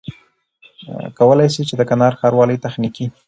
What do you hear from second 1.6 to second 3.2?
چي د کندهار ښاروالۍ تخنيکي